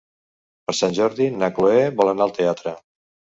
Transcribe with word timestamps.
Per 0.69 0.73
Sant 0.77 0.95
Jordi 0.99 1.27
na 1.43 1.51
Chloé 1.59 1.85
vol 1.99 2.11
anar 2.13 2.27
al 2.27 2.35
teatre. 2.39 2.75